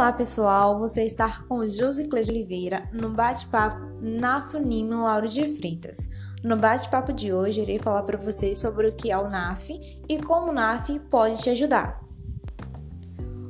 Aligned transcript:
Olá 0.00 0.14
pessoal, 0.14 0.78
você 0.78 1.02
está 1.02 1.42
com 1.46 1.68
Josiclé 1.68 2.22
de 2.22 2.30
Oliveira 2.30 2.88
no 2.90 3.10
bate-papo 3.10 3.82
na 4.00 4.40
Funimo 4.48 5.02
Lauro 5.02 5.28
de 5.28 5.46
Freitas. 5.58 6.08
No 6.42 6.56
bate-papo 6.56 7.12
de 7.12 7.34
hoje, 7.34 7.60
irei 7.60 7.78
falar 7.78 8.04
para 8.04 8.16
vocês 8.16 8.56
sobre 8.56 8.88
o 8.88 8.94
que 8.94 9.10
é 9.10 9.18
o 9.18 9.28
NAF 9.28 9.78
e 10.08 10.18
como 10.22 10.52
o 10.52 10.54
NAF 10.54 10.98
pode 11.10 11.42
te 11.42 11.50
ajudar. 11.50 12.00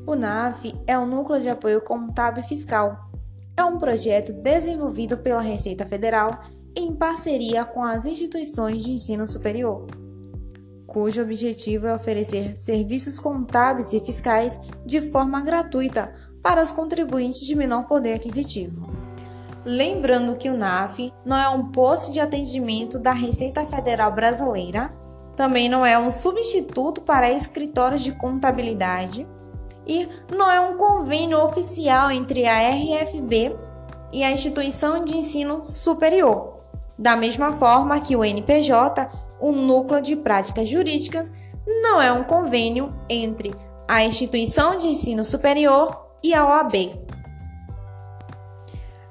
O 0.04 0.16
NAF 0.16 0.74
é 0.88 0.98
o 0.98 1.06
Núcleo 1.06 1.40
de 1.40 1.48
Apoio 1.48 1.80
Contábil 1.82 2.42
Fiscal. 2.42 2.98
É 3.56 3.64
um 3.64 3.78
projeto 3.78 4.32
desenvolvido 4.32 5.16
pela 5.18 5.40
Receita 5.40 5.86
Federal 5.86 6.40
em 6.74 6.92
parceria 6.92 7.64
com 7.64 7.84
as 7.84 8.06
instituições 8.06 8.82
de 8.82 8.90
ensino 8.90 9.24
superior 9.24 9.86
cujo 10.90 11.22
objetivo 11.22 11.86
é 11.86 11.94
oferecer 11.94 12.56
serviços 12.56 13.20
contábeis 13.20 13.92
e 13.92 14.00
fiscais 14.00 14.60
de 14.84 15.00
forma 15.00 15.40
gratuita 15.40 16.10
para 16.42 16.62
os 16.62 16.72
contribuintes 16.72 17.46
de 17.46 17.54
menor 17.54 17.86
poder 17.86 18.14
aquisitivo. 18.14 18.88
Lembrando 19.64 20.36
que 20.36 20.48
o 20.48 20.56
NAF 20.56 21.12
não 21.24 21.36
é 21.36 21.48
um 21.48 21.70
posto 21.70 22.12
de 22.12 22.20
atendimento 22.20 22.98
da 22.98 23.12
Receita 23.12 23.64
Federal 23.66 24.12
Brasileira, 24.12 24.92
também 25.36 25.68
não 25.68 25.84
é 25.84 25.98
um 25.98 26.10
substituto 26.10 27.02
para 27.02 27.30
escritórios 27.30 28.02
de 28.02 28.12
contabilidade 28.12 29.26
e 29.86 30.08
não 30.34 30.50
é 30.50 30.60
um 30.60 30.76
convênio 30.76 31.38
oficial 31.44 32.10
entre 32.10 32.46
a 32.46 32.70
RFB 32.70 33.56
e 34.12 34.24
a 34.24 34.30
instituição 34.30 35.04
de 35.04 35.16
ensino 35.16 35.60
superior. 35.60 36.60
Da 36.98 37.16
mesma 37.16 37.52
forma 37.52 38.00
que 38.00 38.16
o 38.16 38.24
NPJ 38.24 39.08
o 39.40 39.52
núcleo 39.52 40.02
de 40.02 40.14
práticas 40.16 40.68
jurídicas 40.68 41.32
não 41.82 42.00
é 42.00 42.12
um 42.12 42.22
convênio 42.22 42.92
entre 43.08 43.54
a 43.88 44.04
instituição 44.04 44.76
de 44.76 44.88
ensino 44.88 45.24
superior 45.24 46.09
e 46.22 46.34
a 46.34 46.46
OAB. 46.46 46.74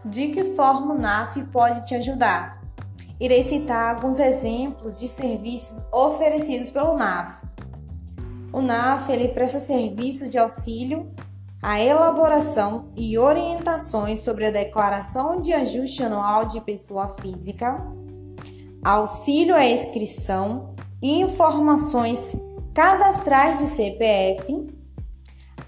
De 0.05 0.29
que 0.29 0.55
forma 0.55 0.93
o 0.93 0.97
NAF 0.97 1.43
pode 1.45 1.85
te 1.85 1.95
ajudar? 1.95 2.61
Irei 3.19 3.43
citar 3.43 3.95
alguns 3.95 4.19
exemplos 4.19 4.99
de 4.99 5.07
serviços 5.07 5.83
oferecidos 5.91 6.71
pelo 6.71 6.95
NAF. 6.95 7.39
O 8.51 8.61
NAF 8.61 9.11
ele 9.11 9.27
presta 9.27 9.59
serviço 9.59 10.29
de 10.29 10.37
auxílio 10.37 11.11
à 11.61 11.79
elaboração 11.81 12.91
e 12.95 13.17
orientações 13.17 14.19
sobre 14.19 14.45
a 14.45 14.51
declaração 14.51 15.39
de 15.39 15.53
ajuste 15.53 16.01
anual 16.01 16.45
de 16.45 16.61
pessoa 16.61 17.09
física, 17.09 17.85
auxílio 18.83 19.53
à 19.53 19.65
inscrição, 19.65 20.73
informações 21.01 22.35
cadastrais 22.73 23.59
de 23.59 23.65
CPF, 23.65 24.78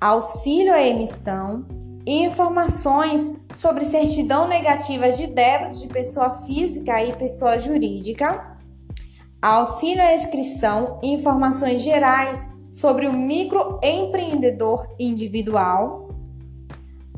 auxílio 0.01 0.73
à 0.73 0.81
emissão, 0.81 1.63
informações 2.07 3.29
sobre 3.55 3.85
certidão 3.85 4.47
negativa 4.47 5.11
de 5.11 5.27
débitos 5.27 5.79
de 5.79 5.87
pessoa 5.87 6.41
física 6.43 7.03
e 7.03 7.13
pessoa 7.13 7.59
jurídica, 7.59 8.57
auxílio 9.39 10.01
à 10.01 10.15
inscrição, 10.15 10.99
informações 11.03 11.83
gerais 11.83 12.47
sobre 12.73 13.05
o 13.05 13.13
microempreendedor 13.13 14.87
individual, 14.99 16.09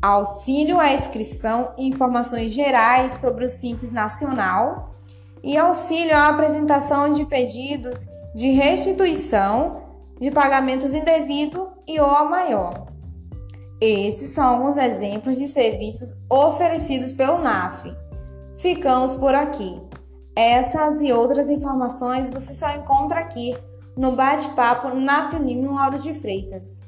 auxílio 0.02 0.78
à 0.78 0.94
inscrição, 0.94 1.72
informações 1.78 2.52
gerais 2.52 3.14
sobre 3.14 3.46
o 3.46 3.50
Simples 3.50 3.94
Nacional 3.94 4.94
e 5.42 5.56
auxílio 5.58 6.14
à 6.14 6.28
apresentação 6.28 7.12
de 7.12 7.24
pedidos 7.26 8.06
de 8.36 8.50
restituição 8.50 9.83
de 10.24 10.32
pagamentos 10.32 10.94
indevido 10.94 11.70
e 11.86 12.00
ou 12.00 12.10
a 12.10 12.24
maior. 12.24 12.88
Esses 13.82 14.30
são 14.30 14.46
alguns 14.46 14.78
exemplos 14.78 15.38
de 15.38 15.50
serviços 15.50 16.16
oferecidos 16.30 17.12
pelo 17.12 17.40
NAF. 17.40 17.94
Ficamos 18.56 19.14
por 19.16 19.36
aqui. 19.36 19.82
Essas 20.34 21.02
e 21.02 21.12
outras 21.12 21.50
informações 21.50 22.30
você 22.30 22.54
só 22.54 22.74
encontra 22.74 23.20
aqui 23.20 23.54
no 23.98 24.14
bate-papo 24.14 24.96
NAF 24.96 25.36
Unime 25.36 25.68
Lauro 25.68 26.00
de 26.00 26.14
Freitas. 26.14 26.84